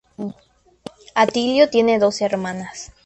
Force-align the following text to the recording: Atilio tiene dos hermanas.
Atilio 1.13 1.69
tiene 1.69 1.99
dos 1.99 2.21
hermanas. 2.21 2.91